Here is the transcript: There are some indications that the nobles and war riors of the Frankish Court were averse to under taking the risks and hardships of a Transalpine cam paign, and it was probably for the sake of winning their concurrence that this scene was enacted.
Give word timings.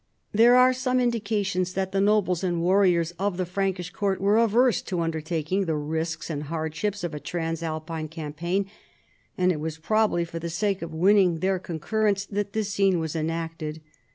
There 0.31 0.55
are 0.55 0.73
some 0.73 0.99
indications 0.99 1.75
that 1.75 1.91
the 1.91 2.01
nobles 2.01 2.43
and 2.43 2.59
war 2.63 2.81
riors 2.81 3.13
of 3.19 3.37
the 3.37 3.45
Frankish 3.45 3.91
Court 3.91 4.19
were 4.19 4.39
averse 4.39 4.81
to 4.81 4.99
under 4.99 5.21
taking 5.21 5.65
the 5.65 5.75
risks 5.75 6.27
and 6.27 6.41
hardships 6.45 7.03
of 7.03 7.13
a 7.13 7.19
Transalpine 7.19 8.07
cam 8.07 8.33
paign, 8.33 8.65
and 9.37 9.51
it 9.51 9.59
was 9.59 9.77
probably 9.77 10.25
for 10.25 10.39
the 10.39 10.49
sake 10.49 10.81
of 10.81 10.91
winning 10.91 11.37
their 11.37 11.59
concurrence 11.59 12.25
that 12.25 12.53
this 12.53 12.69
scene 12.71 12.97
was 12.97 13.15
enacted. 13.15 13.79